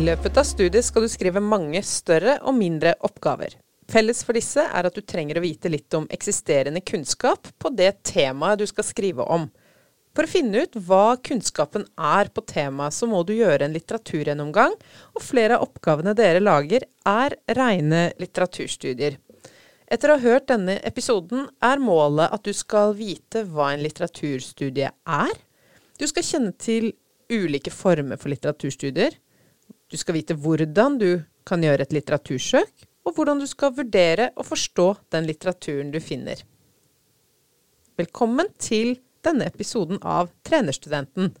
[0.00, 3.52] I løpet av studiet skal du skrive mange større og mindre oppgaver.
[3.92, 7.90] Felles for disse er at du trenger å vite litt om eksisterende kunnskap på det
[8.08, 9.44] temaet du skal skrive om.
[10.16, 14.80] For å finne ut hva kunnskapen er på temaet, så må du gjøre en litteraturgjennomgang,
[15.12, 19.20] og flere av oppgavene dere lager, er rene litteraturstudier.
[19.84, 24.94] Etter å ha hørt denne episoden er målet at du skal vite hva en litteraturstudie
[24.96, 25.40] er.
[26.00, 26.94] Du skal kjenne til
[27.28, 29.26] ulike former for litteraturstudier.
[29.90, 31.08] Du skal vite hvordan du
[31.48, 32.70] kan gjøre et litteratursøk,
[33.02, 36.38] og hvordan du skal vurdere og forstå den litteraturen du finner.
[37.98, 41.32] Velkommen til denne episoden av Trenerstudenten.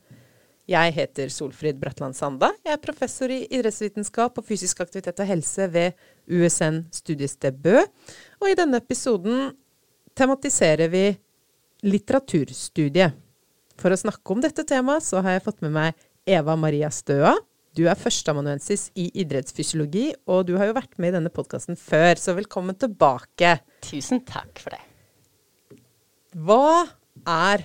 [0.70, 2.48] Jeg heter Solfrid Bratland Sanda.
[2.66, 7.84] Jeg er professor i idrettsvitenskap og fysisk aktivitet og helse ved USN studiested Bø.
[8.42, 9.52] Og i denne episoden
[10.18, 11.04] tematiserer vi
[11.86, 13.14] litteraturstudiet.
[13.78, 17.36] For å snakke om dette temaet, så har jeg fått med meg Eva Maria Støa.
[17.70, 22.18] Du er førsteamanuensis i idrettsfysiologi, og du har jo vært med i denne podkasten før,
[22.18, 23.60] så velkommen tilbake.
[23.86, 24.80] Tusen takk for det.
[26.34, 26.88] Hva
[27.30, 27.62] er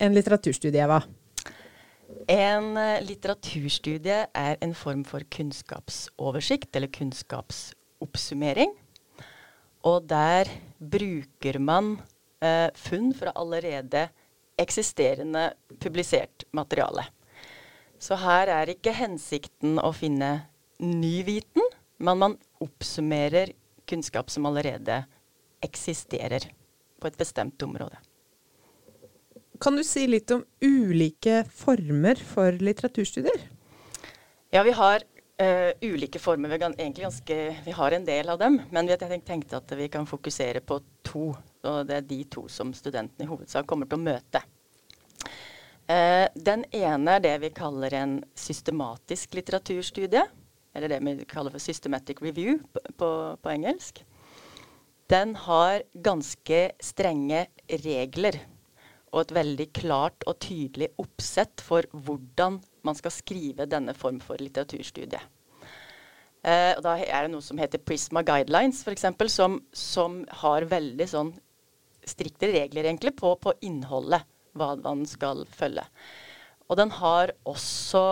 [0.00, 1.02] en litteraturstudie, Eva?
[2.32, 8.72] En uh, litteraturstudie er en form for kunnskapsoversikt, eller kunnskapsoppsummering.
[9.86, 10.48] Og der
[10.80, 11.92] bruker man
[12.42, 14.08] eh, funn fra allerede
[14.58, 17.04] eksisterende publisert materiale.
[17.98, 20.48] Så her er ikke hensikten å finne
[20.82, 21.64] ny viten,
[21.96, 23.54] men man oppsummerer
[23.88, 25.04] kunnskap som allerede
[25.64, 26.50] eksisterer
[27.00, 27.98] på et bestemt område.
[29.60, 33.46] Kan du si litt om ulike former for litteraturstudier?
[34.52, 35.00] Ja, vi har
[35.40, 36.52] uh, ulike former.
[36.52, 36.58] Vi,
[37.00, 40.80] ganske, vi, har en del av dem, men vi tenkte at vi kan fokusere på
[41.02, 41.30] to.
[41.66, 44.44] Og det er de to som studentene i hovedsak kommer til å møte.
[45.86, 50.24] Uh, den ene er det vi kaller en systematisk litteraturstudie.
[50.76, 52.58] Eller det vi kaller for systematic review
[52.98, 53.08] på,
[53.40, 54.02] på engelsk.
[55.08, 58.40] Den har ganske strenge regler
[59.14, 64.42] og et veldig klart og tydelig oppsett for hvordan man skal skrive denne form for
[64.42, 65.22] litteraturstudie.
[66.46, 71.08] Eh, og da er det noe som heter Prisma Guidelines, f.eks., som, som har veldig
[71.10, 71.32] sånn
[72.06, 75.84] strikte regler egentlig på, på innholdet hva man skal følge.
[76.66, 78.04] Og den har også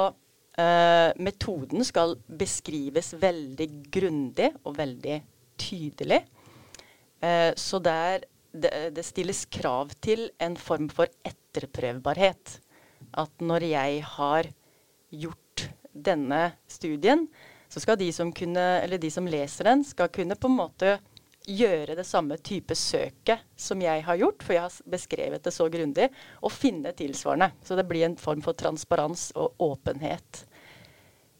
[0.60, 5.18] eh, Metoden skal beskrives veldig grundig og veldig
[5.60, 6.22] tydelig.
[7.24, 12.58] Eh, så der det, det, stilles krav til en form for etterprøvbarhet.
[13.18, 14.50] At når jeg har
[15.10, 17.26] gjort denne studien,
[17.70, 20.94] så skal de som, kunne, de som leser den, skal kunne på en måte
[21.44, 25.68] gjøre det samme type søket som jeg har gjort, for jeg har beskrevet det så
[25.72, 26.08] grundig,
[26.40, 27.50] og finne tilsvarende.
[27.64, 30.44] Så det blir en form for transparens og åpenhet.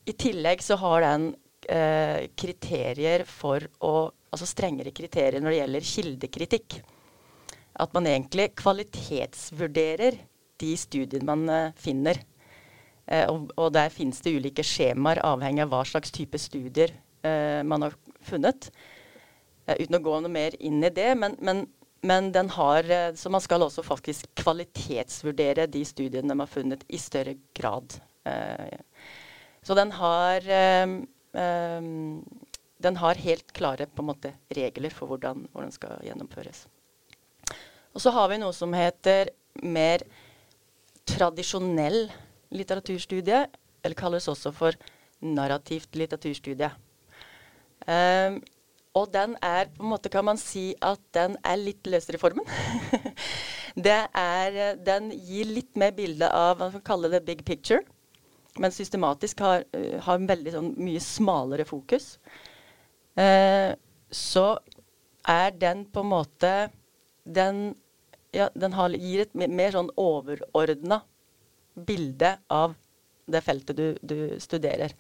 [0.04, 1.31] I tillegg så har den
[1.69, 3.97] eh, kriterier for å
[4.34, 6.75] Altså strengere kriterier når det gjelder kildekritikk.
[7.78, 10.16] At man egentlig kvalitetsvurderer
[10.59, 12.19] de studiene man eh, finner.
[13.06, 16.91] Eh, og, og, der finnes det ulike skjemaer avhengig av hva slags type studier
[17.22, 17.94] eh, man har
[18.26, 18.72] funnet.
[19.64, 21.10] Uh, uten å gå noe mer inn i det.
[21.19, 21.64] Men, men,
[22.04, 26.84] men den har uh, Så man skal også faktisk kvalitetsvurdere de studiene de har funnet,
[26.88, 27.98] i større grad.
[28.28, 28.78] Uh,
[29.64, 30.44] så den har
[32.84, 36.66] Den har helt klare på en måte regler for hvordan, hvordan den skal gjennomføres.
[37.94, 39.32] Og så har vi noe som heter
[39.64, 40.04] mer
[41.08, 42.06] tradisjonell
[42.54, 43.47] litteraturstudie,
[43.82, 44.78] eller kalles også for
[45.24, 46.70] narrativt litteraturstudie.
[47.88, 48.41] Um,
[48.94, 52.22] og den er på en måte kan man si at den er litt løsere i
[52.22, 52.47] formen.
[53.91, 57.83] er, den gir litt mer bilde av man kalle det big picture.
[58.62, 59.65] Men systematisk har,
[60.06, 62.21] har en veldig sånn, mye smalere fokus.
[63.19, 63.75] Eh,
[64.15, 64.47] så
[65.27, 66.51] er den på en måte
[67.24, 67.74] Den,
[68.34, 71.01] ja, den har, gir et mer, mer sånn overordna
[71.74, 72.74] bilde av
[73.27, 74.92] det feltet du, du studerer.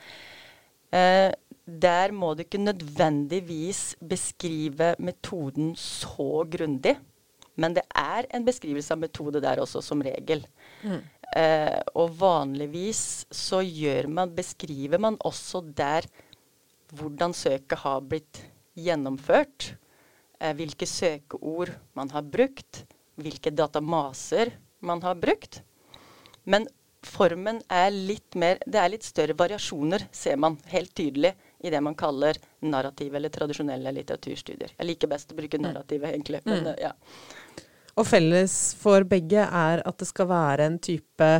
[0.94, 1.34] Uh,
[1.64, 6.98] der må du ikke nødvendigvis beskrive metoden så grundig.
[7.56, 10.42] Men det er en beskrivelse av metode der også, som regel.
[10.82, 11.00] Mm.
[11.38, 16.06] Eh, og vanligvis så gjør man, beskriver man også der
[16.94, 18.42] hvordan søket har blitt
[18.76, 19.72] gjennomført.
[20.40, 22.84] Eh, hvilke søkeord man har brukt.
[23.16, 24.52] Hvilke datamaser
[24.84, 25.62] man har brukt.
[26.44, 26.66] Men
[27.04, 31.34] formen er litt mer Det er litt større variasjoner, ser man helt tydelig
[31.64, 34.74] i det man kaller narrative eller tradisjonelle litteraturstudier.
[34.76, 36.42] Jeg liker best å bruke narrativet, narrative, egentlig.
[36.44, 36.76] Men, mm.
[36.82, 36.92] ja.
[37.94, 41.30] Og felles for begge er at det skal være en type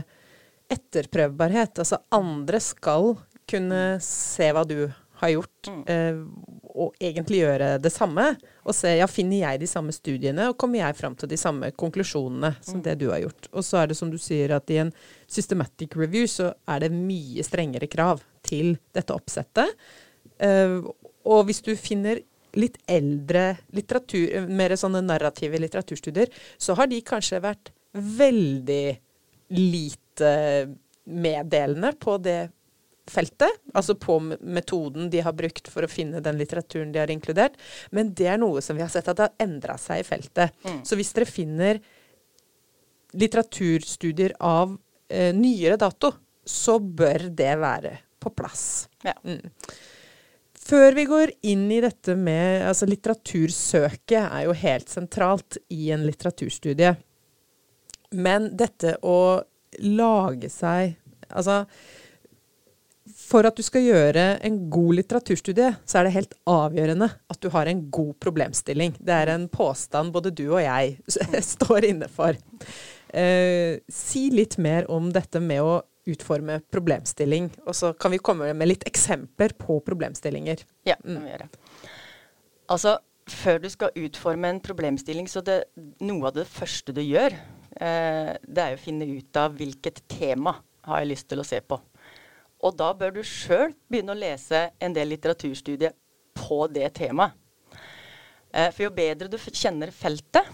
[0.72, 1.82] etterprøvbarhet.
[1.82, 3.14] Altså andre skal
[3.50, 4.78] kunne se hva du
[5.20, 5.82] har gjort, mm.
[5.86, 6.20] eh,
[6.74, 8.26] og egentlig gjøre det samme.
[8.64, 11.70] Og se ja, finner jeg de samme studiene, og kommer jeg fram til de samme
[11.78, 12.84] konklusjonene som mm.
[12.86, 13.50] det du har gjort.
[13.52, 14.92] Og så er det som du sier, at i en
[15.30, 19.70] systematic review så er det mye strengere krav til dette oppsettet.
[20.44, 20.78] Eh,
[21.24, 22.20] og hvis du finner
[22.54, 28.84] litt eldre litteratur, mer sånne narrative litteraturstudier, så har de kanskje vært veldig
[29.54, 30.34] lite
[31.04, 32.38] meddelende på det
[33.10, 37.58] feltet, altså på metoden de har brukt for å finne den litteraturen de har inkludert.
[37.92, 40.54] Men det er noe som vi har sett at det har endra seg i feltet.
[40.64, 40.80] Mm.
[40.88, 41.82] Så hvis dere finner
[43.14, 44.72] litteraturstudier av
[45.08, 46.14] eh, nyere dato,
[46.44, 48.88] så bør det være på plass.
[49.04, 49.14] Ja.
[49.24, 49.52] Mm.
[50.64, 56.06] Før vi går inn i dette med altså Litteratursøket er jo helt sentralt i en
[56.06, 56.94] litteraturstudie.
[58.16, 59.18] Men dette å
[59.82, 60.94] lage seg
[61.34, 61.64] Altså
[63.24, 67.48] for at du skal gjøre en god litteraturstudie, så er det helt avgjørende at du
[67.52, 68.94] har en god problemstilling.
[69.00, 70.98] Det er en påstand både du og jeg
[71.54, 72.38] står inne for.
[73.14, 75.76] Eh, si litt mer om dette med å
[76.10, 80.64] utforme problemstilling, og så kan vi komme med litt eksempler på problemstillinger.
[80.88, 81.48] Ja, det kan vi gjøre.
[82.74, 82.98] Altså,
[83.30, 85.62] før du skal utforme en problemstilling, så det,
[86.04, 87.36] noe av det første du gjør,
[87.80, 91.60] eh, det er å finne ut av hvilket tema har jeg lyst til å se
[91.64, 91.80] på.
[92.64, 95.96] Og da bør du sjøl begynne å lese en del litteraturstudier
[96.36, 97.36] på det temaet.
[98.54, 100.46] Eh, for jo bedre du kjenner feltet,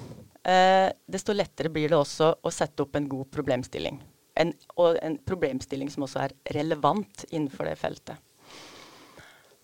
[0.43, 4.01] eh, desto lettere blir det også å sette opp en god problemstilling.
[4.41, 8.17] En, og en problemstilling som også er relevant innenfor det feltet.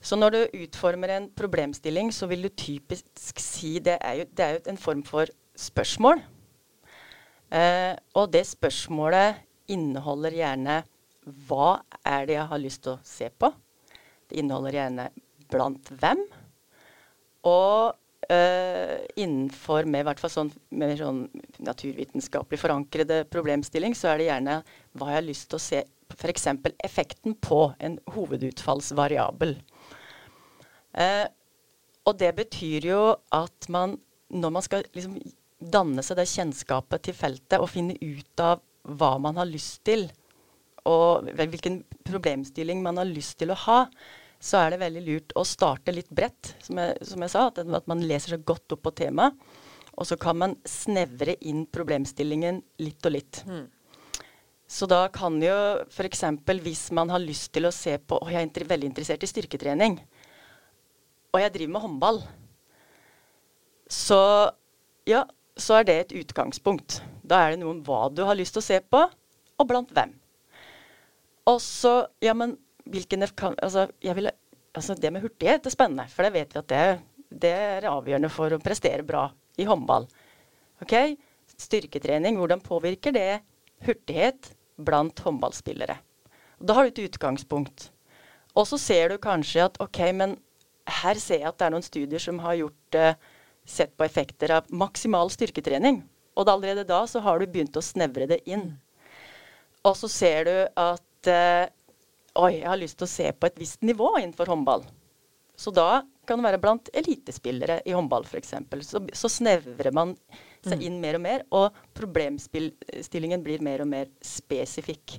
[0.06, 4.44] Så når du utformer en problemstilling, så vil du typisk si Det er jo, det
[4.44, 6.20] er jo en form for spørsmål.
[7.50, 9.42] Eh, og det spørsmålet
[9.72, 10.82] inneholder gjerne
[11.48, 13.50] hva er det jeg har lyst til å se på?
[14.30, 15.06] Det inneholder gjerne
[15.50, 16.22] blant hvem.
[17.46, 17.94] Og
[18.32, 21.24] uh, innenfor med, sånn, med sånn
[21.66, 24.58] naturvitenskapelig forankrede problemstilling, så er det gjerne
[24.96, 25.82] hva jeg har lyst til å se
[26.16, 26.46] F.eks.
[26.86, 29.56] effekten på en hovedutfallsvariabel.
[30.96, 31.26] Uh,
[32.06, 33.00] og det betyr jo
[33.34, 33.96] at man,
[34.30, 35.18] når man skal liksom
[35.56, 40.06] danne seg det kjennskapet til feltet og finne ut av hva man har lyst til,
[40.86, 43.80] og hvilken problemstilling man har lyst til å ha,
[44.40, 47.46] så er det veldig lurt å starte litt bredt, som jeg, som jeg sa.
[47.50, 49.38] At, at, man leser seg godt opp på temaet.
[49.96, 53.40] Og så kan man snevre inn problemstillingen litt og litt.
[53.48, 53.64] Mm.
[54.68, 55.56] Så da kan jo
[55.86, 56.24] f.eks.
[56.62, 59.96] hvis man har lyst til å se på Og jeg er veldig interessert i styrketrening.
[61.32, 62.20] Og jeg driver med håndball.
[63.88, 64.20] Så
[65.08, 65.22] ja,
[65.56, 67.00] så er det et utgangspunkt.
[67.24, 69.00] Da er det noe om hva du har lyst til å se på,
[69.56, 70.12] og blant hvem.
[71.46, 72.56] Og så Ja, men
[72.92, 74.30] hvilken altså, vil,
[74.74, 76.84] altså, det med hurtighet er spennende, for det vet vi at det,
[77.30, 79.26] det er avgjørende for å prestere bra
[79.58, 80.08] i håndball.
[80.84, 80.94] Ok?
[81.56, 83.30] Styrketrening, hvordan påvirker det
[83.86, 85.98] hurtighet blant håndballspillere?
[86.58, 87.90] Da har du et utgangspunkt.
[88.56, 90.36] Og så ser du kanskje at OK, men
[91.02, 93.16] her ser jeg at det er noen studier som har gjort uh,
[93.66, 96.00] sett på effekter av maksimal styrketrening.
[96.36, 98.70] Og allerede da så har du begynt å snevre det inn.
[99.86, 101.68] Og så ser du at uh,
[102.36, 104.84] Oi, jeg har lyst til å se på et visst nivå innenfor håndball.
[105.56, 108.52] Så da kan det være blant elitespillere i håndball f.eks.
[108.84, 110.12] Så, så snevrer man
[110.66, 110.84] seg mm.
[110.88, 115.16] inn mer og mer, og problemstillingen blir mer og mer spesifikk.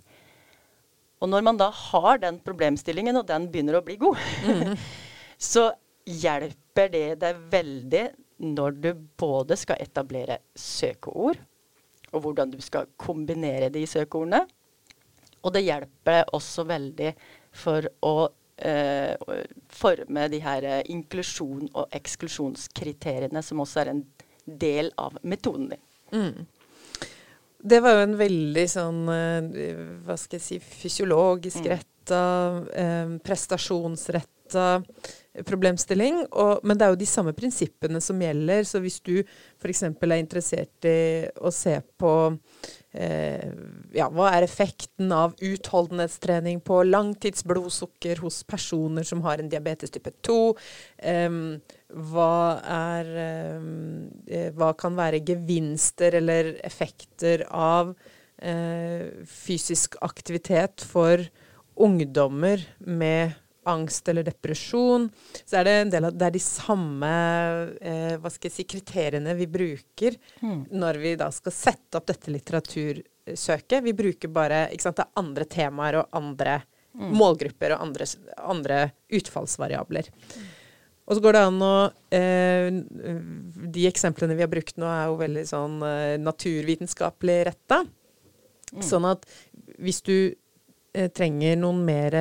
[1.17, 4.75] Og når man da har den problemstillingen, og den begynner å bli god, mm.
[5.53, 5.71] så
[6.07, 8.05] hjelper det deg veldig
[8.45, 11.39] når du både skal etablere søkeord,
[12.13, 14.45] og hvordan du skal kombinere de søkeordene,
[15.43, 17.13] og det hjelper også veldig
[17.57, 18.15] for å
[18.57, 19.15] eh,
[19.69, 24.03] forme de her eh, inklusjon- og eksklusjonskriteriene, som også er en
[24.47, 25.83] del av metoden din.
[26.13, 26.45] Mm.
[27.57, 31.69] Det var jo en veldig sånn, eh, hva skal jeg si, fysiologisk mm.
[31.73, 32.23] retta,
[32.73, 34.67] eh, prestasjonsretta
[35.45, 36.23] problemstilling.
[36.31, 38.65] Og, men det er jo de samme prinsippene som gjelder.
[38.67, 39.83] Så hvis du f.eks.
[39.89, 40.97] er interessert i
[41.37, 42.13] å se på
[42.97, 43.47] eh,
[43.97, 50.13] ja, hva er effekten av utholdenhetstrening på langtidsblodsukker hos personer som har en diabetes type
[50.27, 50.37] 2?
[51.13, 51.41] Eh,
[52.11, 52.37] hva,
[52.77, 57.93] er, eh, hva kan være gevinster eller effekter av
[58.41, 61.21] eh, fysisk aktivitet for
[61.77, 65.09] ungdommer med angst eller depresjon,
[65.45, 67.11] så er det en del av det er de samme
[67.81, 70.61] eh, hva skal jeg si, kriteriene vi bruker mm.
[70.77, 73.79] når vi da skal sette opp dette litteratursøket.
[73.85, 76.59] Vi bruker bare ikke sant, det er andre temaer og andre
[76.93, 77.11] mm.
[77.17, 78.09] målgrupper og andre,
[78.55, 78.79] andre
[79.19, 80.11] utfallsvariabler.
[81.07, 81.75] Og så går det an å
[82.11, 82.65] eh,
[83.71, 87.83] De eksemplene vi har brukt nå, er jo veldig sånn eh, naturvitenskapelig retta.
[88.73, 88.83] Mm.
[88.83, 89.23] Sånn at
[89.79, 90.17] hvis du
[91.15, 92.15] trenger noen mer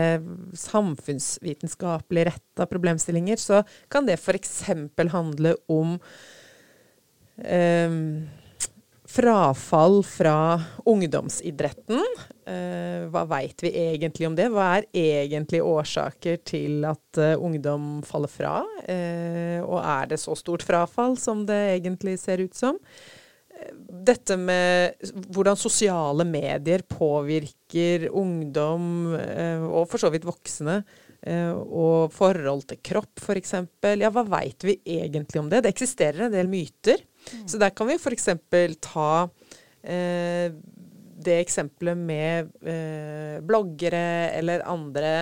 [0.56, 4.64] samfunnsvitenskapelig retta problemstillinger, så kan det f.eks.
[5.12, 5.95] handle om
[7.40, 8.00] eh,
[9.16, 12.02] frafall fra ungdomsidretten.
[12.47, 14.49] Eh, hva veit vi egentlig om det?
[14.52, 18.59] Hva er egentlig årsaker til at eh, ungdom faller fra?
[18.87, 22.78] Uh, og er det så stort frafall som det egentlig ser ut som?
[24.06, 25.00] Dette med
[25.34, 30.76] hvordan sosiale medier påvirker ungdom, og for så vidt voksne,
[31.26, 33.54] og forhold til kropp f.eks.
[33.98, 35.64] Ja, hva veit vi egentlig om det?
[35.64, 37.02] Det eksisterer en del myter.
[37.32, 37.46] Mm.
[37.48, 38.28] Så der kan vi f.eks.
[38.84, 39.10] ta
[39.82, 40.52] eh,
[41.26, 45.12] det eksempelet med eh, bloggere eller andre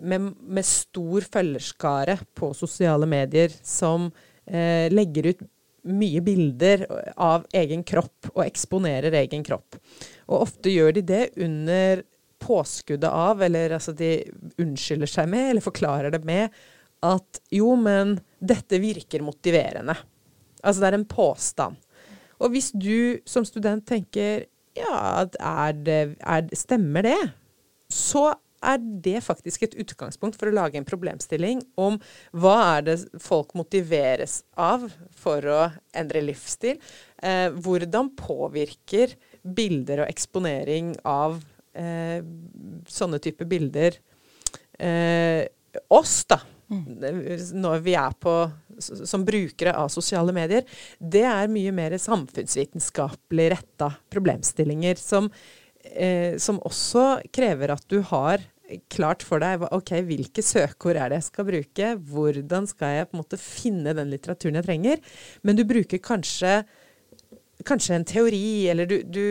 [0.00, 4.08] med, med, stor følgerskare på sosiale medier som
[4.46, 5.44] eh, legger ut
[5.84, 6.86] mye bilder
[7.20, 9.76] av egen kropp og eksponerer egen kropp.
[10.30, 12.02] Og ofte gjør de det under
[12.44, 14.16] påskuddet av, eller altså de
[14.60, 16.52] unnskylder seg med, eller forklarer det med,
[17.04, 19.96] at jo, men dette virker motiverende.
[20.64, 21.80] Altså det er en påstand.
[22.40, 27.20] Og hvis du som student tenker ja, er det, er, stemmer det?
[27.92, 28.26] Så
[28.64, 31.98] er det faktisk et utgangspunkt for å lage en problemstilling om
[32.32, 34.86] hva er det folk motiveres av
[35.18, 35.60] for å
[35.96, 36.80] endre livsstil.
[37.22, 41.38] Eh, hvordan påvirker bilder og eksponering av
[41.76, 42.24] eh,
[42.88, 44.00] sånne type bilder
[44.78, 45.44] eh,
[45.92, 46.40] oss, da?
[46.68, 48.32] når vi er på
[48.80, 50.64] som brukere av sosiale medier,
[50.98, 55.30] det er mye mer samfunnsvitenskapelig retta problemstillinger som,
[55.84, 58.42] eh, som også krever at du har
[58.92, 63.16] klart for deg ok, hvilke søkeord er det jeg skal bruke, hvordan skal jeg på
[63.16, 65.14] en måte finne den litteraturen jeg trenger.
[65.42, 66.62] Men du bruker kanskje,
[67.68, 69.24] kanskje en teori, eller du, du,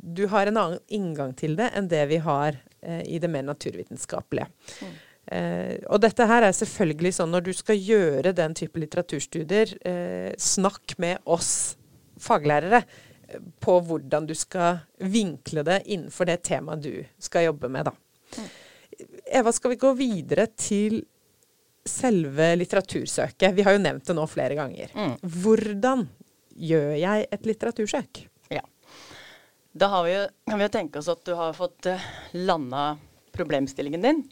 [0.00, 3.46] du, har en annen inngang til det enn det vi har eh, i det mer
[3.50, 4.50] naturvitenskapelige.
[4.80, 4.98] Mm.
[5.30, 10.32] Eh, og dette her er selvfølgelig sånn når du skal gjøre den type litteraturstudier, eh,
[10.40, 11.76] snakk med oss
[12.20, 17.90] faglærere eh, på hvordan du skal vinkle det innenfor det temaet du skal jobbe med,
[17.90, 17.94] da.
[18.38, 18.50] Mm.
[19.30, 21.00] Eva, skal vi gå videre til
[21.86, 23.54] selve litteratursøket?
[23.56, 24.90] Vi har jo nevnt det nå flere ganger.
[24.96, 25.14] Mm.
[25.22, 26.02] Hvordan
[26.70, 28.24] gjør jeg et litteratursøk?
[28.50, 28.64] Ja.
[29.70, 30.18] Da har vi,
[30.50, 32.92] kan vi jo tenke oss at du har fått uh, landa
[33.32, 34.22] problemstillingen din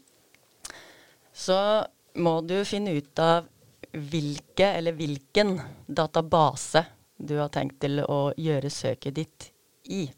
[1.39, 1.87] så
[2.19, 3.47] må du finne ut av
[3.93, 5.55] hvilke eller hvilken
[5.87, 6.83] database
[7.17, 9.47] du har tenkt til å gjøre søket ditt
[9.95, 10.09] i.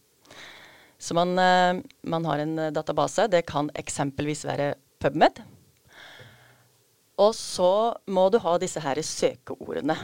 [1.01, 3.29] Så man, eh, man har en database.
[3.33, 5.41] Det kan eksempelvis være PubMed.
[7.21, 9.97] Og så må du ha disse her søkeordene.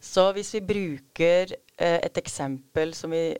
[0.00, 3.34] Så hvis vi bruker eh, et eksempel som vi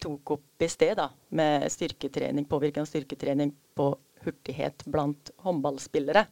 [0.00, 3.88] tok opp i sted, da, med styrketrening, påvirkende styrketrening på
[4.24, 6.26] hurtighet blant håndballspillere,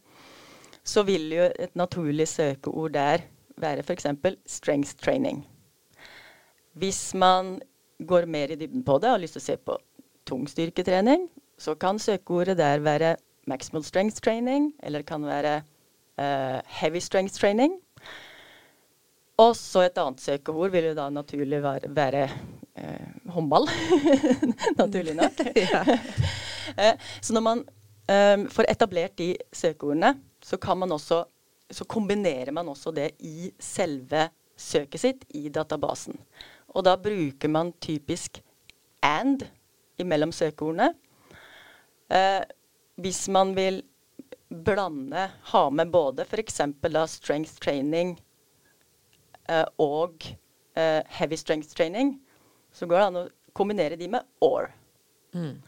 [0.83, 3.25] så vil jo et naturlig søkeord der
[3.61, 4.07] være f.eks.
[4.45, 5.41] strength training.
[6.77, 7.59] Hvis man
[8.07, 9.77] går mer i dybden på det og har lyst til å se på
[10.29, 11.27] tungstyrketrening,
[11.61, 13.15] så kan søkeordet der være
[13.49, 17.77] maximal strength training, eller det kan være uh, heavy strength training.
[19.41, 23.69] Og så et annet søkeord vil jo da naturlig være, være uh, håndball.
[24.81, 25.45] naturlig nok.
[26.81, 27.65] uh, så når man
[28.11, 31.23] Um, får etablert de søkeordene, så, man også,
[31.71, 34.25] så kombinerer man også det i selve
[34.57, 36.17] søket sitt i databasen.
[36.71, 38.41] Og da bruker man typisk
[39.03, 39.45] and
[39.99, 40.93] imellom søkeordene.
[42.11, 42.43] Eh,
[43.01, 43.81] hvis man vil
[44.51, 46.61] blande, ha med både f.eks.
[47.07, 48.17] strength training
[49.49, 50.25] eh, og
[50.75, 52.19] eh, heavy strength training,
[52.71, 54.71] så går det an å kombinere de med or.
[55.33, 55.61] Mm.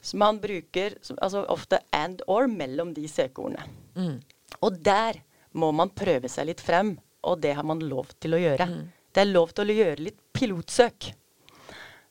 [0.00, 3.66] Så man bruker altså ofte and or mellom de søkeordene.
[3.98, 4.20] Mm.
[4.62, 5.18] Og der
[5.58, 6.94] må man prøve seg litt frem,
[7.26, 8.68] og det har man lov til å gjøre.
[8.70, 8.86] Mm.
[9.14, 11.10] Det er lov til å gjøre litt pilotsøk.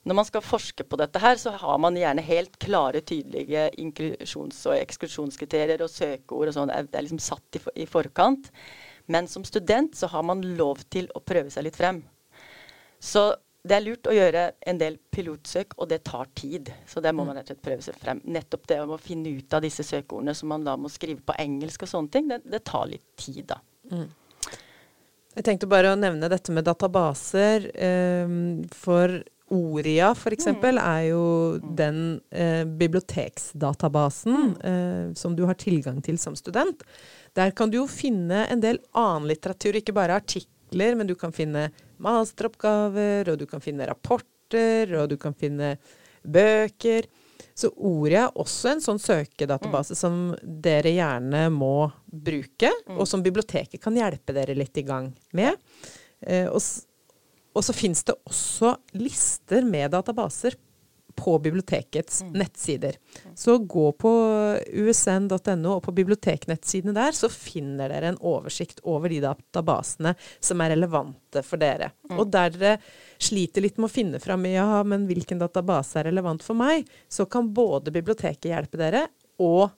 [0.08, 4.62] Når man skal forske på dette her, så har man gjerne helt klare, tydelige inklusjons-
[4.70, 6.72] og eksklusjonskriterier og søkeord og sånn.
[6.88, 8.48] Det er liksom satt i, for, i forkant.
[9.12, 12.00] Men som student så har man lov til å prøve seg litt frem.
[13.04, 13.30] Så
[13.68, 16.72] det er lurt å gjøre en del pilotsøk, og det tar tid.
[16.88, 18.22] Så det må man rett og slett prøve seg frem.
[18.32, 21.84] Nettopp det å finne ut av disse søkeordene som man da må skrive på engelsk
[21.84, 23.60] og sånne ting, det, det tar litt tid, da.
[23.92, 24.08] Mm.
[25.38, 27.70] Jeg tenkte bare å nevne dette med databaser.
[28.26, 29.20] Um, for
[29.54, 30.50] Oria f.eks.
[30.50, 30.80] Mm.
[30.82, 31.24] er jo
[31.78, 32.00] den
[32.36, 34.56] eh, biblioteksdatabasen mm.
[34.60, 36.84] eh, som du har tilgang til som student.
[37.38, 41.32] Der kan du jo finne en del annen litteratur, ikke bare artikler, men du kan
[41.32, 41.70] finne
[42.04, 45.78] masteroppgaver, og du kan finne rapporter, og du kan finne
[46.28, 47.08] bøker.
[47.58, 50.02] Så Oria er også en sånn søkedatabase mm.
[50.02, 51.88] som dere gjerne må
[52.24, 52.98] bruke, mm.
[52.98, 55.58] og som biblioteket kan hjelpe dere litt i gang med.
[56.22, 56.62] Eh, og,
[57.54, 60.58] og så finnes det også lister med databaser
[61.18, 62.34] på bibliotekets mm.
[62.34, 62.96] nettsider.
[63.36, 64.12] Så gå på
[64.74, 70.76] usn.no og på biblioteknettsidene der, så finner dere en oversikt over de databasene som er
[70.76, 71.90] relevante for dere.
[72.12, 72.20] Mm.
[72.20, 72.76] Og der dere
[73.18, 77.26] sliter litt med å finne fram ja, men hvilken database er relevant for meg, så
[77.26, 79.08] kan både biblioteket hjelpe dere,
[79.42, 79.72] og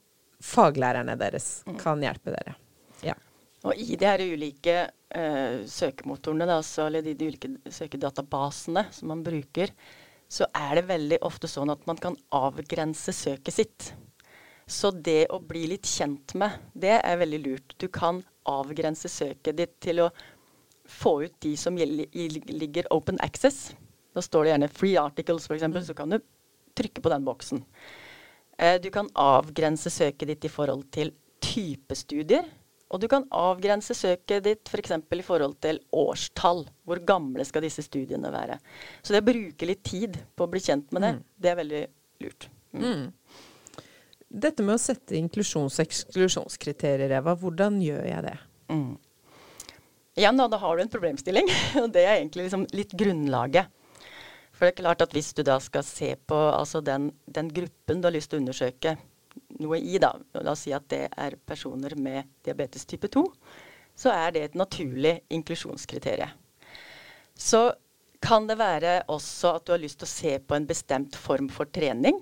[0.43, 1.77] faglærerne deres mm.
[1.81, 2.55] kan hjelpe dere.
[3.05, 3.15] Ja.
[3.67, 9.24] Og i de her ulike uh, søkemotorene, da, eller de, de ulike søkedatabasene som man
[9.25, 9.74] bruker,
[10.29, 13.91] så er det veldig ofte sånn at man kan avgrense søket sitt.
[14.69, 17.74] Så det å bli litt kjent med, det er veldig lurt.
[17.81, 20.12] Du kan avgrense søket ditt til å
[20.89, 23.72] få ut de som ligger open access.
[24.13, 26.19] Da står det gjerne 'free articles', f.eks., så kan du
[26.77, 27.65] trykke på den boksen.
[28.60, 32.48] Eh, du kan avgrense søket ditt i forhold til type studier.
[32.89, 34.96] Og du kan avgrense søket ditt f.eks.
[35.08, 36.66] For i forhold til årstall.
[36.84, 38.58] Hvor gamle skal disse studiene være.
[39.01, 41.22] Så det å bruke litt tid på å bli kjent med det, mm.
[41.38, 41.84] det er veldig
[42.25, 42.50] lurt.
[42.74, 42.84] Mm.
[42.84, 43.06] Mm.
[44.30, 48.36] Dette med å sette inklusjons- og eksklusjonskriterier, Eva, hvordan gjør jeg det?
[48.70, 48.92] Mm.
[50.20, 51.50] Igjen da, da har du en problemstilling,
[51.82, 53.72] og det er egentlig liksom litt grunnlaget.
[54.60, 58.01] For det er klart at hvis du da skal se på altså den, den gruppen
[58.01, 58.98] du har lyst til å undersøke,
[59.63, 63.24] noe i, da, la oss si at det er personer med diabetes type 2,
[63.96, 66.36] så er det et naturlig inklusjonskriterium.
[67.39, 67.70] Så
[68.20, 71.48] kan det være også at du har lyst til å se på en bestemt form
[71.56, 72.19] for trening.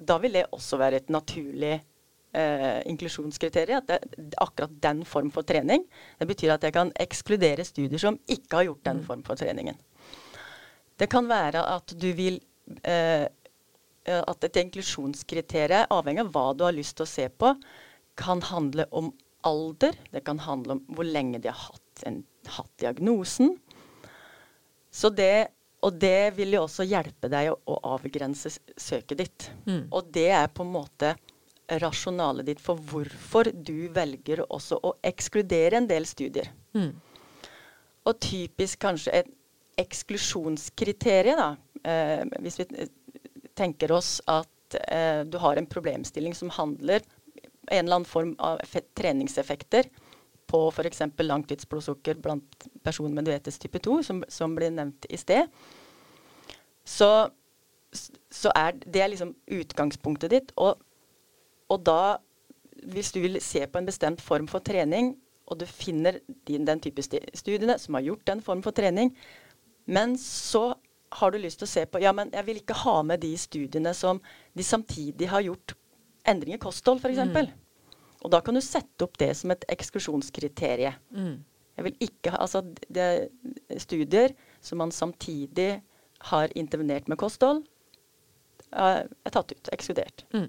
[0.00, 3.84] Da vil det også være et naturlig eh, inklusjonskriterium.
[3.84, 5.84] At det akkurat den form for trening.
[6.16, 9.06] Det betyr at jeg kan ekskludere studier som ikke har gjort den mm.
[9.12, 9.76] form for treningen.
[11.00, 12.36] Det kan være at du vil
[12.84, 13.26] eh,
[14.04, 17.52] Eh, at et inklusjonskriterium, avhengig av hva du har lyst til å se på,
[18.20, 19.10] kan handle om
[19.46, 19.96] alder.
[20.12, 22.22] Det kan handle om hvor lenge de har hatt, en,
[22.56, 23.54] hatt diagnosen.
[24.90, 25.50] Så det,
[25.84, 29.50] og det vil jo også hjelpe deg å, å avgrense søket ditt.
[29.68, 29.84] Mm.
[29.92, 31.14] Og det er på en måte
[31.80, 36.48] rasjonalet ditt for hvorfor du velger også å ekskludere en del studier.
[36.74, 36.96] Mm.
[38.08, 39.30] Og typisk kanskje et
[39.80, 41.50] eksklusjonskriterium, da.
[41.90, 42.88] Eh, hvis vi
[43.56, 47.00] tenker oss at eh, du har en problemstilling som handler
[47.70, 48.60] en eller annen form av
[48.98, 49.88] treningseffekter
[50.50, 51.02] på f.eks.
[51.18, 55.46] langtidsblodsukker blant personer med diabetes type 2, som, som ble nevnt i sted,
[56.84, 57.30] så,
[57.94, 60.54] så er det liksom utgangspunktet ditt.
[60.58, 60.80] Og,
[61.70, 62.18] og, da,
[62.90, 65.14] hvis du vil se på en bestemt form for trening,
[65.50, 69.14] og du finner din, den type studiene som har gjort den form for trening,
[69.90, 70.74] men så
[71.20, 73.32] har du lyst til å se på Ja, men jeg vil ikke ha med de
[73.38, 74.20] studiene som
[74.54, 75.74] de samtidig har gjort
[76.28, 77.18] endring i kosthold, f.eks.
[77.32, 77.50] Mm.
[78.20, 80.98] Og da kan du sette opp det som et eksklusjonskriterium.
[81.10, 81.38] Mm.
[81.80, 82.60] Jeg vil ikke ha Altså,
[82.92, 85.80] det er studier som man samtidig
[86.30, 87.64] har intervenert med kosthold,
[88.70, 90.26] er tatt ut, ekskludert.
[90.36, 90.46] Mm.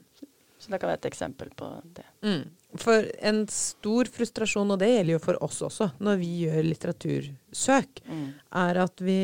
[0.60, 2.06] Så det kan være et eksempel på det.
[2.22, 2.44] Mm.
[2.80, 8.04] For en stor frustrasjon, og det gjelder jo for oss også, når vi gjør litteratursøk,
[8.08, 8.28] mm.
[8.64, 9.22] er at vi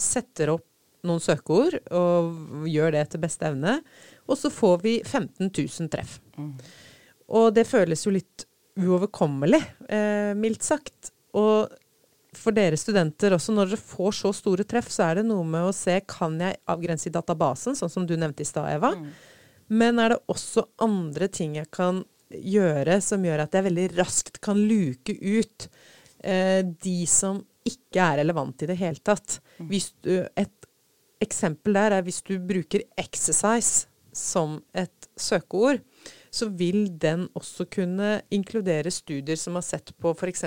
[0.00, 0.66] setter opp
[1.04, 3.76] noen søkeord og gjør det etter beste evne.
[4.26, 6.18] Og så får vi 15 000 treff.
[6.38, 6.52] Mm.
[7.38, 8.46] Og det føles jo litt
[8.80, 11.12] uoverkommelig, eh, mildt sagt.
[11.36, 11.70] Og
[12.34, 15.68] for dere studenter også, når dere får så store treff, så er det noe med
[15.68, 18.94] å se kan jeg avgrense i databasen, sånn som du nevnte i stad, Eva.
[18.98, 19.12] Mm.
[19.74, 22.02] Men er det også andre ting jeg kan
[22.42, 25.68] gjøre som gjør at jeg veldig raskt kan luke ut
[26.24, 29.38] eh, de som ikke er relevant i det hele tatt.
[29.70, 30.68] Hvis Du, et
[31.24, 35.80] eksempel der er hvis du bruker 'exercise' som et søkeord,
[36.30, 40.44] så vil den også kunne inkludere studier som har sett på f.eks.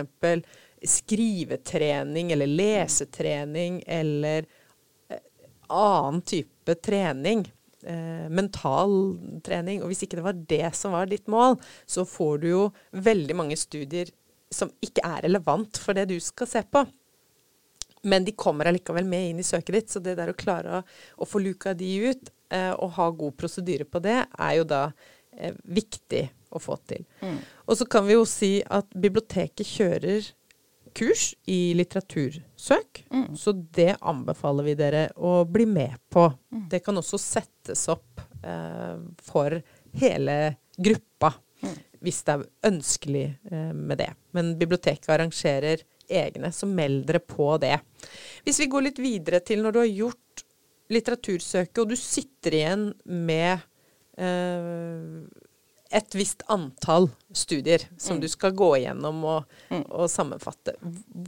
[0.84, 4.46] skrivetrening eller lesetrening eller
[5.10, 5.22] eh,
[5.70, 7.46] annen type trening.
[7.88, 8.92] Eh, mental
[9.48, 9.80] trening.
[9.80, 11.56] Og hvis ikke det var det som var ditt mål,
[11.88, 14.10] så får du jo veldig mange studier
[14.52, 16.84] som ikke er relevant for det du skal se på.
[18.08, 20.82] Men de kommer allikevel med inn i søket ditt, så det der å klare å,
[21.24, 24.84] å få luka de ut eh, og ha god prosedyre på det, er jo da
[25.40, 27.08] eh, viktig å få til.
[27.24, 27.40] Mm.
[27.72, 30.28] Og så kan vi jo si at biblioteket kjører
[30.98, 33.36] kurs i litteratursøk, mm.
[33.38, 36.26] så det anbefaler vi dere å bli med på.
[36.54, 36.64] Mm.
[36.72, 39.60] Det kan også settes opp eh, for
[40.02, 40.38] hele
[40.78, 41.78] gruppa, mm.
[42.06, 44.10] hvis det er ønskelig eh, med det.
[44.38, 47.76] Men biblioteket arrangerer egne, så meld dere på det.
[48.46, 50.46] Hvis vi går litt videre til når du har gjort
[50.94, 53.68] litteratursøket, og du sitter igjen med
[54.18, 55.28] eh,
[55.90, 58.22] et visst antall studier som mm.
[58.22, 59.86] du skal gå igjennom og, mm.
[59.88, 60.76] og sammenfatte.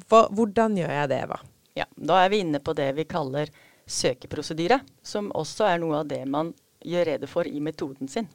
[0.10, 1.39] Hva, hvordan gjør jeg det, Eva?
[1.78, 3.52] Ja, da er vi inne på det vi kaller
[3.89, 6.52] søkeprosedyre, som også er noe av det man
[6.86, 8.28] gjør rede for i metoden sin.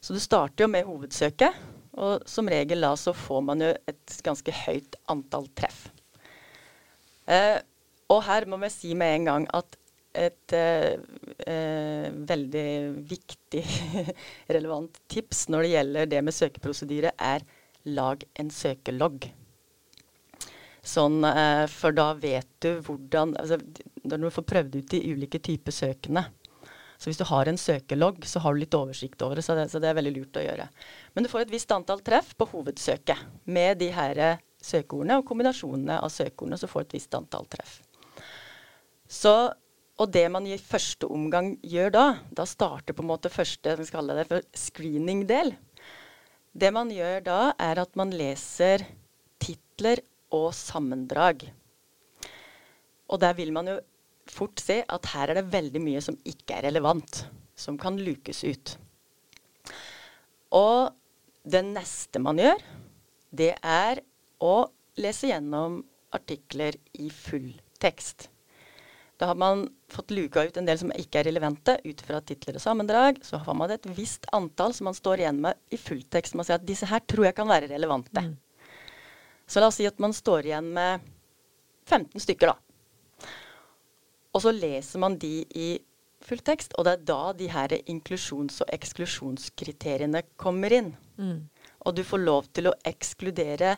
[0.00, 1.56] Så du starter jo med hovedsøket,
[1.98, 5.88] og som regel da så får man jo et ganske høyt antall treff.
[7.28, 7.58] Eh,
[8.08, 9.76] og her må vi si med en gang at
[10.18, 10.94] et eh,
[11.46, 12.68] eh, veldig
[13.08, 13.62] viktig,
[14.56, 17.44] relevant tips når det gjelder det med søkeprosedyre, er
[17.88, 19.28] lag en søkelogg.
[20.88, 23.58] Sånn, eh, for da vet du hvordan altså,
[24.08, 26.22] Når du får prøvd ut de ulike typer søkene.
[26.98, 29.44] Så hvis du har en søkelogg, så har du litt oversikt over det.
[29.46, 30.66] Så det, så det er veldig lurt å gjøre.
[31.14, 36.00] Men du får et visst antall treff på hovedsøket med de her søkeordene og kombinasjonene
[36.02, 37.78] av søkeordene, så får du et visst antall treff.
[39.08, 39.34] Så
[39.98, 43.86] og det man i første omgang gjør da, da starter på en måte første vi
[43.88, 45.52] skal kalle det for screening-del.
[46.58, 48.86] Det man gjør da, er at man leser
[49.42, 50.02] titler
[50.34, 51.48] og sammendrag.
[53.08, 53.78] Og der vil man jo
[54.28, 57.24] fort se at her er det veldig mye som ikke er relevant,
[57.58, 58.74] som kan lukes ut.
[60.54, 60.94] Og
[61.48, 62.62] det neste man gjør,
[63.34, 64.02] det er
[64.44, 64.56] å
[65.00, 65.80] lese gjennom
[66.14, 67.50] artikler i full
[67.82, 68.28] tekst.
[69.18, 72.60] Da har man fått luka ut en del som ikke er relevante, ut fra titler
[72.60, 73.18] og sammendrag.
[73.26, 76.36] Så har man et visst antall som man står igjen med i fulltekst.
[76.38, 78.22] Man sier at disse her tror jeg kan være relevante.
[78.22, 78.36] Mm.
[79.48, 81.02] Så la oss si at man står igjen med
[81.88, 83.28] 15 stykker, da.
[84.36, 85.68] Og så leser man de i
[86.22, 90.92] fulltekst, og det er da de her inklusjons- og eksklusjonskriteriene kommer inn.
[91.18, 91.48] Mm.
[91.86, 93.74] Og du får lov til å ekskludere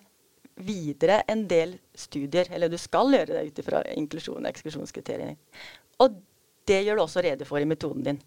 [0.64, 2.50] videre en del studier.
[2.54, 5.36] Eller du skal gjøre det ut ifra inklusjon- og eksklusjonskriteriene.
[6.00, 6.20] Og
[6.68, 8.20] det gjør du også rede for i metoden din.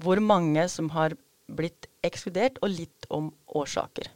[0.00, 1.16] Hvor mange som har
[1.50, 4.08] blitt ekskludert, og litt om årsaker.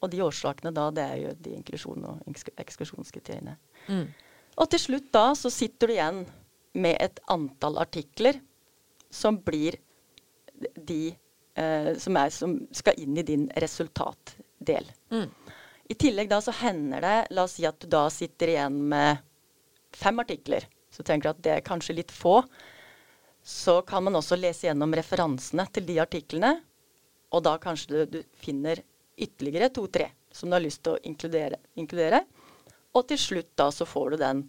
[0.00, 3.56] Og de årsakene da, det er jo de inklusjon- og eksklusjonskriteriene.
[3.88, 4.06] Mm.
[4.56, 6.22] Og til slutt da så sitter du igjen
[6.80, 8.40] med et antall artikler
[9.10, 9.76] som blir
[10.76, 11.12] de
[11.58, 14.88] eh, som, er, som, skal inn i din resultatdel.
[15.12, 15.28] Mm.
[15.90, 19.24] I tillegg da så hender det La oss si at du da sitter igjen med
[19.96, 20.68] fem artikler.
[20.90, 22.36] Så tenker du at det er kanskje litt få.
[23.42, 26.52] Så kan man også lese gjennom referansene til de artiklene.
[27.34, 28.82] Og da kanskje du, du finner
[29.18, 32.22] ytterligere to-tre som du har lyst til å inkludere, inkludere.
[32.94, 34.44] Og til slutt da så får du den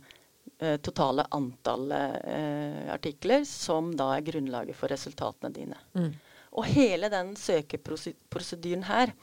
[0.60, 5.82] eh, totale antallet eh, artikler som da er grunnlaget for resultatene dine.
[5.98, 6.14] Mm.
[6.62, 9.14] Og hele den søkeprosedyren her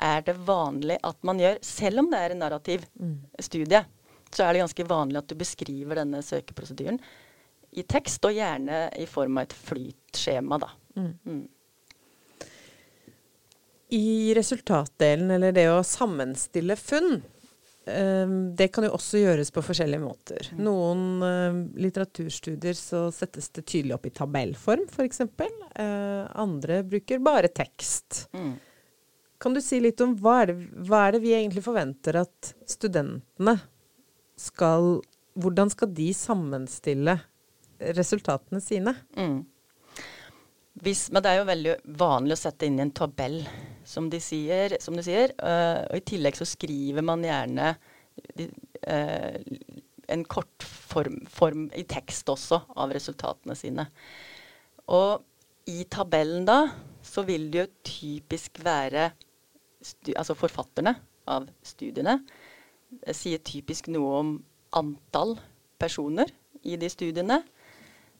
[0.00, 3.18] er det vanlig at man gjør, selv om det er en narrativ mm.
[3.46, 3.84] studie,
[4.34, 6.98] så er det ganske vanlig at du beskriver denne søkeprosedyren
[7.74, 10.70] i tekst, og gjerne i form av et flytskjema, da.
[10.94, 11.12] Mm.
[11.26, 11.44] Mm.
[13.94, 17.16] I resultatdelen, eller det å sammenstille funn,
[17.86, 20.52] eh, det kan jo også gjøres på forskjellige måter.
[20.54, 20.62] Mm.
[20.66, 25.24] Noen eh, litteraturstudier så settes det tydelig opp i tabellform, f.eks.
[25.26, 28.28] Eh, andre bruker bare tekst.
[28.34, 28.54] Mm.
[29.44, 32.54] Kan du si litt om hva er, det, hva er det vi egentlig forventer at
[32.64, 33.58] studentene
[34.40, 35.02] skal
[35.34, 37.16] Hvordan skal de sammenstille
[37.98, 38.92] resultatene sine?
[39.18, 39.40] Mm.
[40.84, 43.40] Hvis, men det er jo veldig vanlig å sette inn i en tabell,
[43.82, 44.76] som de sier.
[44.82, 45.34] Som du sier.
[45.42, 49.36] Uh, og i tillegg så skriver man gjerne uh,
[50.14, 53.88] en kort form, form, i tekst også av resultatene sine.
[54.94, 55.18] Og
[55.70, 56.60] i tabellen da
[57.04, 59.10] så vil det jo typisk være
[60.14, 60.96] altså forfatterne
[61.30, 62.18] av studiene
[63.16, 64.32] sier typisk noe om
[64.76, 65.36] antall
[65.80, 66.30] personer
[66.64, 67.42] i de studiene.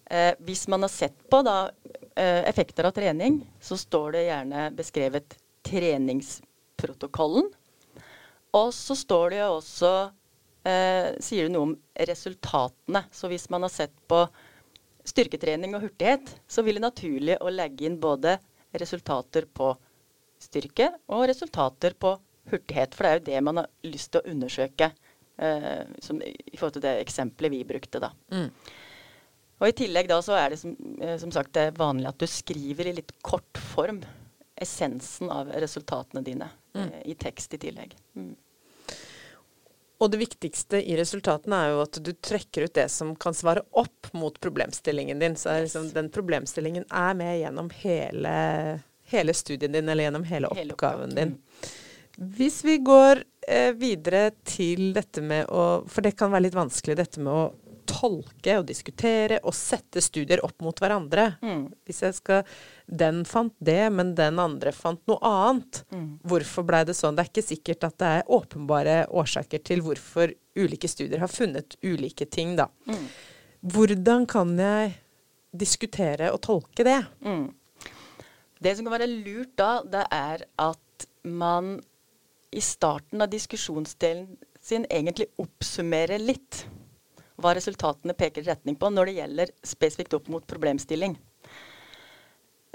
[0.05, 1.71] Eh, hvis man har sett på da,
[2.17, 7.49] eh, effekter av trening, så står det gjerne beskrevet treningsprotokollen.
[8.55, 9.95] Og så står det jo også
[10.65, 11.77] eh, Sier det noe om
[12.09, 13.05] resultatene.
[13.13, 14.23] Så hvis man har sett på
[15.05, 18.39] styrketrening og hurtighet, så vil det naturlig å legge inn både
[18.73, 19.75] resultater på
[20.45, 22.15] styrke og resultater på
[22.51, 22.95] hurtighet.
[22.95, 24.91] For det er jo det man har lyst til å undersøke
[25.37, 28.03] eh, som, i forhold til det eksempelet vi brukte.
[28.03, 28.13] da.
[28.33, 28.51] Mm.
[29.63, 32.29] Og I tillegg da så er det som, eh, som, sagt det vanlig at du
[32.29, 34.03] skriver i litt kort form
[34.55, 36.83] essensen av resultatene dine mm.
[36.83, 37.95] eh, i tekst i tillegg.
[38.19, 38.35] Mm.
[40.03, 43.63] Og det viktigste i resultatene er jo at du trekker ut det som kan svare
[43.79, 45.37] opp mot problemstillingen din.
[45.39, 48.35] Så liksom, den problemstillingen er med gjennom hele,
[49.13, 51.35] hele, studien din, eller gjennom hele, oppgaven din.
[52.17, 56.95] Hvis vi går eh, videre til dette med å For det kan være litt vanskelig,
[57.01, 57.47] dette med å
[57.85, 61.35] tolke og diskutere og sette studier opp mot hverandre.
[61.45, 61.67] Mm.
[61.85, 62.55] Hvis jeg skal
[62.87, 65.83] Den fant det, men den andre fant noe annet.
[65.93, 66.09] Mm.
[66.25, 67.17] Hvorfor blei det sånn?
[67.17, 71.79] Det er ikke sikkert at det er åpenbare årsaker til hvorfor ulike studier har funnet
[71.83, 72.69] ulike ting, da.
[72.89, 73.07] Mm.
[73.75, 74.99] Hvordan kan jeg
[75.55, 77.01] diskutere og tolke det?
[77.25, 77.47] Mm.
[78.65, 81.77] Det som kan være lurt da, det er at man
[82.55, 86.63] i starten av diskusjonsdelen sin egentlig oppsummerer litt
[87.43, 91.17] hva resultatene peker retning på når det gjelder spesifikt opp mot problemstilling.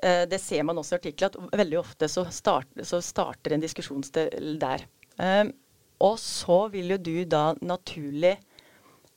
[0.04, 3.64] Eh, det ser man også i artikkelen, at veldig ofte så, start, så starter en
[3.64, 4.86] diskusjonsdel der.
[5.18, 5.46] Eh,
[6.06, 8.36] og så vil jo du da naturlig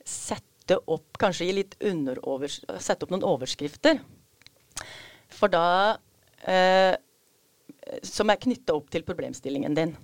[0.06, 4.00] sette opp, kanskje gi litt sette opp noen overskrifter.
[5.32, 5.98] For da
[6.48, 6.94] eh,
[8.06, 9.94] Som er knytta opp til problemstillingen din.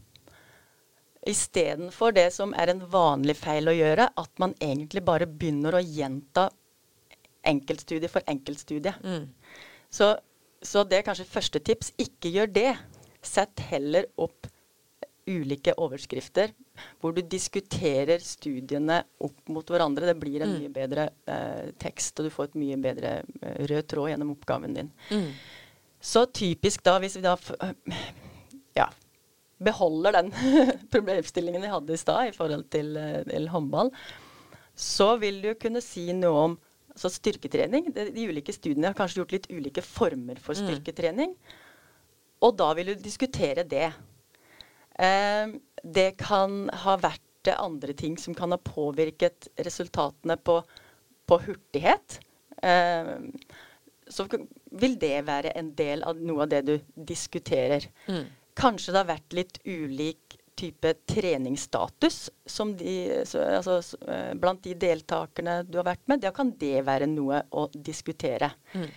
[1.28, 5.82] Istedenfor det som er en vanlig feil å gjøre, at man egentlig bare begynner å
[5.84, 6.48] gjenta
[7.48, 8.94] enkeltstudie for enkeltstudie.
[9.02, 9.26] Mm.
[9.90, 10.12] Så,
[10.62, 11.92] så, det er kanskje første tips.
[12.00, 12.70] Ikke gjør det.
[13.24, 14.48] Sett heller opp
[15.28, 16.54] ulike overskrifter
[17.02, 20.08] hvor du diskuterer studiene opp mot hverandre.
[20.08, 20.58] Det blir en mm.
[20.62, 24.76] mye bedre eh, tekst, og du får et mye bedre eh, rød tråd gjennom oppgaven
[24.78, 24.92] din.
[25.10, 25.28] Mm.
[26.00, 27.34] Så typisk da, hvis vi da
[28.78, 28.86] ja,
[29.58, 30.32] beholder den
[30.94, 33.90] problemstillingen vi hadde i stad i forhold til, eh, til, håndball,
[34.78, 36.58] så vil du kunne si noe om
[36.94, 37.90] altså styrketrening.
[37.94, 40.66] De, de, ulike studiene har kanskje gjort litt ulike former for mm.
[40.66, 41.34] styrketrening.
[42.46, 43.88] Og da vil du diskutere det.
[44.98, 50.58] Eh, det kan ha vært andre ting som kan ha påvirket resultatene på,
[51.26, 52.18] på hurtighet.
[52.62, 53.14] Eh,
[54.08, 54.26] så
[54.70, 57.88] vil det være en del av noe av det du diskuterer.
[58.08, 58.26] Mm.
[58.58, 62.30] Kanskje det har vært litt ulik type treningsstatus
[62.78, 62.94] de,
[63.28, 63.78] så, altså,
[64.10, 66.22] eh, blant de deltakerne du har vært med.
[66.24, 68.50] Da kan det være noe å diskutere.
[68.74, 68.88] Mm.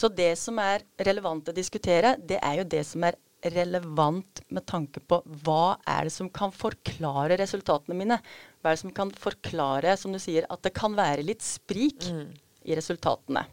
[0.00, 4.66] Så det som er relevant å diskutere, det er jo det som er relevant med
[4.68, 8.20] tanke på hva er det som kan forklare resultatene mine?
[8.60, 12.04] Hva er det som kan forklare, som du sier, at det kan være litt sprik
[12.08, 12.26] mm.
[12.68, 13.44] i resultatene?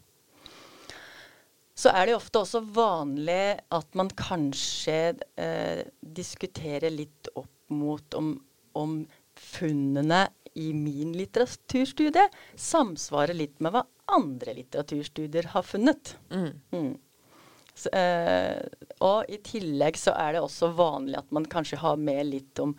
[1.78, 4.98] Så er det ofte også vanlig at man kanskje
[5.38, 8.34] eh, diskuterer litt opp mot om,
[8.80, 9.00] om,
[9.38, 10.24] funnene
[10.58, 12.24] i min litteraturstudie
[12.58, 16.16] samsvarer litt med hva andre litteraturstudier har funnet.
[16.34, 16.48] Mm.
[16.74, 16.96] Mm.
[17.78, 18.58] Så, eh,
[19.06, 22.74] og i tillegg så er det også vanlig at man kanskje har med litt om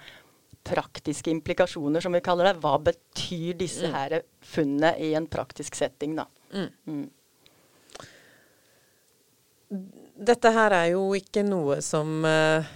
[0.66, 2.58] praktiske implikasjoner, som vi kaller det.
[2.64, 3.94] Hva betyr disse mm.
[3.94, 6.26] her funnene i en praktisk setting, da.
[6.50, 7.06] Mm.
[9.68, 12.66] Dette her er jo ikke noe som uh,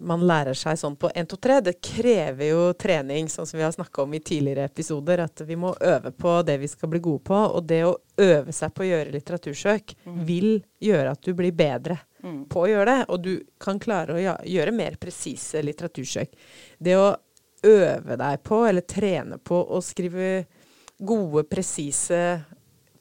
[0.00, 1.58] man lærer seg sånn på 1, 2, 3.
[1.68, 5.24] Det krever jo trening, sånn som vi har snakka om i tidligere episoder.
[5.24, 7.40] At vi må øve på det vi skal bli gode på.
[7.56, 10.22] Og det å øve seg på å gjøre litteratursøk mm.
[10.28, 10.50] vil
[10.82, 12.46] gjøre at du blir bedre mm.
[12.52, 13.10] på å gjøre det.
[13.14, 16.34] Og du kan klare å gjøre mer presise litteratursøk.
[16.78, 17.12] Det å
[17.62, 20.32] øve deg på, eller trene på, å skrive
[21.02, 22.42] gode, presise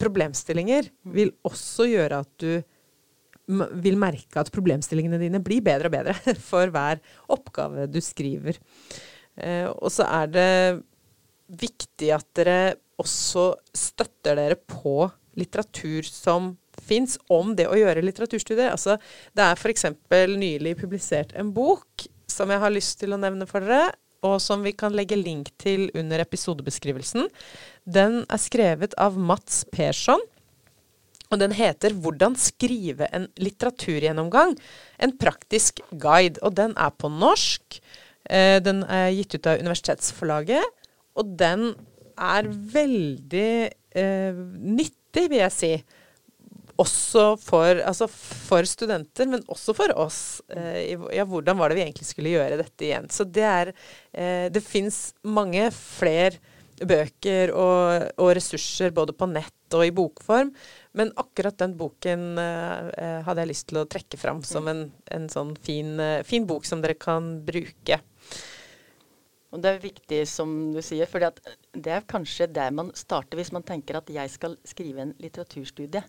[0.01, 1.13] problemstillinger, mm.
[1.13, 2.70] vil også gjøre at du
[3.83, 8.59] vil merke at problemstillingene dine blir bedre og bedre for hver oppgave du skriver.
[9.37, 10.51] Eh, og så er det
[11.61, 12.59] viktig at dere
[13.01, 15.09] også støtter dere på
[15.39, 18.71] litteratur som fins om det å gjøre litteraturstudier.
[18.73, 18.97] Altså,
[19.35, 19.87] det er f.eks.
[20.35, 24.61] nylig publisert en bok som jeg har lyst til å nevne for dere, og som
[24.61, 27.25] vi kan legge link til under episodebeskrivelsen.
[27.89, 30.21] Den er skrevet av Mats Persson.
[31.31, 34.57] Og den heter 'Hvordan skrive en litteraturgjennomgang'.
[34.99, 36.39] En praktisk guide.
[36.41, 37.79] Og den er på norsk.
[38.29, 40.63] Eh, den er gitt ut av Universitetsforlaget.
[41.15, 41.75] Og den
[42.17, 45.73] er veldig eh, nyttig, vil jeg si.
[46.81, 50.41] Også for, altså for, studenter, men også for oss.
[50.49, 53.09] Eh, ja, hvordan var det vi egentlig skulle gjøre dette igjen?
[53.11, 53.73] Så det er
[54.13, 56.39] eh, Det fins mange flere
[56.81, 60.49] bøker og, og ressurser både på nett og i bokform.
[60.97, 65.29] Men akkurat den boken eh, hadde jeg lyst til å trekke fram som en, en
[65.31, 68.01] sånn fin, uh, fin, bok som dere kan bruke.
[69.51, 73.51] Og Det er viktig, som du sier, for det er kanskje der man starter hvis
[73.55, 76.03] man tenker at jeg skal skrive en litteraturstudie.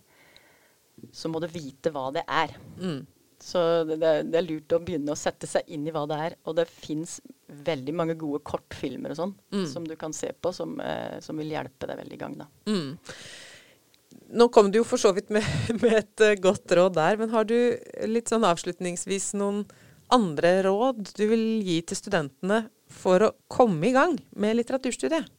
[1.11, 2.55] Så må du vite hva det er.
[2.79, 3.01] Mm.
[3.43, 6.35] Så det, det, er lurt å begynne å sette seg inn i hva det er.
[6.47, 7.17] Og det fins
[7.67, 9.65] veldig mange gode kortfilmer og sånn mm.
[9.69, 12.37] som du kan se på, som, eh, som, vil hjelpe deg veldig i gang.
[12.39, 12.47] da.
[12.71, 12.93] Mm.
[14.33, 15.45] Nå kom du jo for så vidt med,
[15.81, 17.57] med, et uh, godt råd der, men har du
[18.09, 19.63] litt sånn avslutningsvis noen
[20.13, 25.29] andre råd du vil gi til studentene for å komme i gang med litteraturstudiet?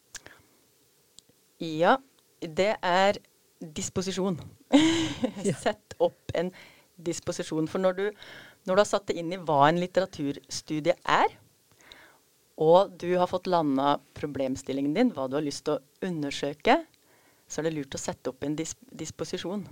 [1.62, 1.98] Ja,
[2.40, 3.18] det er
[3.58, 4.38] disposisjon.
[5.64, 6.50] Sett opp en
[7.00, 7.68] disposisjon.
[7.70, 8.04] For når du,
[8.66, 11.38] når du har satt det inn i hva en litteraturstudie er,
[12.62, 16.84] og du har fått landa problemstillingen din, hva du har lyst til å undersøke,
[17.48, 19.64] så er det lurt å sette opp en dis disposisjon.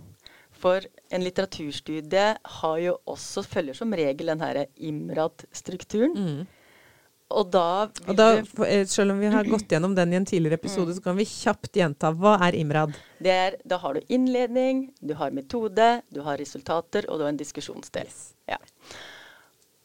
[0.62, 2.26] For en litteraturstudie
[2.58, 6.12] har jo også, følger som regel den her IMRAD-strukturen.
[6.12, 6.42] Mm.
[7.32, 8.26] Og da, og da
[8.66, 10.98] eh, Selv om vi har gått gjennom den i en tidligere episode, mm.
[10.98, 12.12] så kan vi kjapt gjenta.
[12.12, 12.92] Hva er IMRAD?
[13.24, 17.40] Er, da har du innledning, du har metode, du har resultater, og du har en
[17.40, 18.10] diskusjonsdel.
[18.10, 18.34] Yes.
[18.52, 18.60] Ja.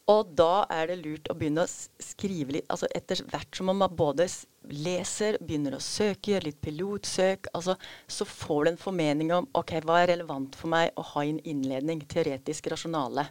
[0.08, 3.82] Og da er det lurt å begynne å skrive litt altså Etter hvert som man
[3.92, 4.24] både
[4.72, 7.76] leser, begynner å søke, gjør litt pilotsøk, altså,
[8.08, 11.34] så får du en formening om ok, hva er relevant for meg å ha i
[11.34, 13.26] en innledning, teoretisk rasjonale.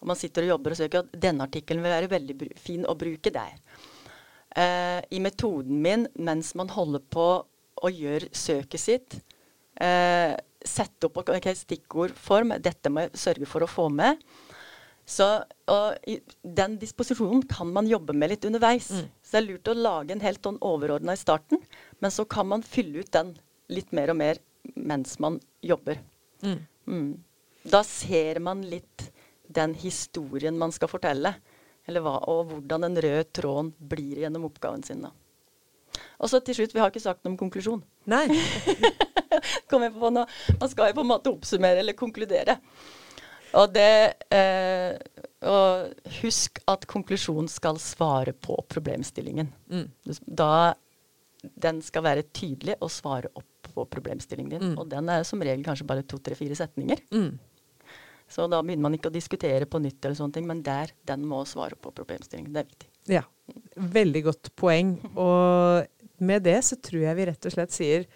[0.00, 2.96] Og man sitter og jobber og søker at denne artikkelen vil være veldig fin å
[2.98, 3.58] bruke der.
[4.50, 7.26] Uh, I metoden min mens man holder på
[7.80, 9.18] å gjøre søket sitt,
[9.78, 14.18] uh, sette opp okay, stikkordform, dette må jeg sørge for å få med.
[15.06, 15.26] Så
[16.42, 18.90] Den disposisjonen kan man jobbe med litt underveis.
[18.90, 19.08] Mm.
[19.22, 21.62] Så det er lurt å lage en helt sånn overordna i starten,
[21.98, 23.34] men så kan man fylle ut den
[23.70, 24.40] litt mer og mer
[24.74, 25.98] mens man jobber.
[26.42, 26.60] Mm.
[26.86, 27.10] Mm.
[27.62, 29.10] Da ser man litt
[29.50, 31.34] den historien man skal fortelle,
[31.90, 35.02] hva, og hvordan den røde tråden blir gjennom oppgaven sin.
[35.02, 35.10] Da.
[36.22, 37.82] Og så til slutt, vi har ikke sagt noe om konklusjon.
[38.10, 38.26] Nei.
[39.70, 40.22] Kom jeg på nå.
[40.60, 42.58] Man skal jo på en måte oppsummere eller konkludere.
[43.58, 44.94] Og det eh,
[45.48, 49.50] Og husk at konklusjonen skal svare på problemstillingen.
[49.72, 49.86] Mm.
[50.26, 50.74] Da
[51.40, 54.66] Den skal være tydelig og svare opp på problemstillingen din.
[54.72, 54.78] Mm.
[54.80, 57.00] Og den er som regel kanskje bare to, tre, fire setninger.
[57.14, 57.38] Mm.
[58.30, 61.24] Så da begynner man ikke å diskutere på nytt, eller sånne ting, men der, den
[61.26, 62.52] må svare på problemstillingen.
[62.54, 62.90] Det er viktig.
[63.10, 63.22] Ja,
[63.96, 64.92] veldig godt poeng.
[65.24, 68.06] Og med det så tror jeg vi rett og slett sier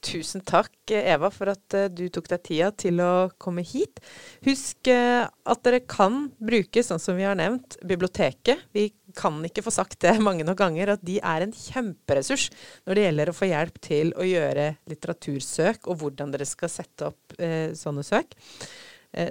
[0.00, 4.00] Tusen takk, Eva, for at uh, du tok deg tida til å komme hit.
[4.46, 8.64] Husk uh, at dere kan bruke, sånn som vi har nevnt, biblioteket.
[8.72, 8.86] Vi
[9.18, 12.48] kan ikke få sagt det mange nok ganger, at de er en kjemperessurs
[12.88, 17.10] når det gjelder å få hjelp til å gjøre litteratursøk, og hvordan dere skal sette
[17.12, 18.32] opp eh, sånne søk.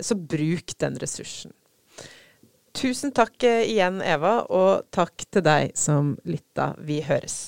[0.04, 1.54] så bruk den ressursen.
[2.76, 6.74] Tusen takk igjen, Eva, og takk til deg som lytta.
[6.84, 7.40] Vi høres.